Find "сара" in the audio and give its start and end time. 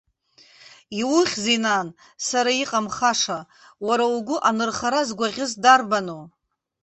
2.27-2.51